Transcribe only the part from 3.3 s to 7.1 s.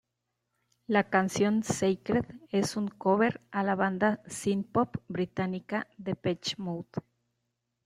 a la banda synthpop británica Depeche Mode.